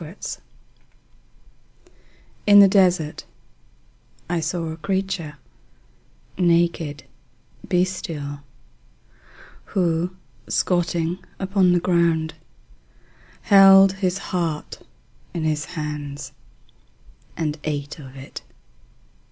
III 0.01 0.15
In 2.47 2.57
the 2.57 2.67
desert 2.67 3.23
I 4.27 4.39
saw 4.39 4.69
a 4.69 4.77
creature, 4.77 5.37
naked, 6.39 7.03
bestial, 7.63 8.39
who, 9.77 10.15
squatting 10.49 11.19
upon 11.37 11.73
the 11.73 11.79
ground, 11.79 12.33
Held 13.43 13.91
his 13.93 14.17
heart 14.33 14.81
in 15.35 15.43
his 15.43 15.65
hands, 15.65 16.31
And 17.37 17.59
ate 17.63 17.99
of 17.99 18.15
it. 18.15 18.41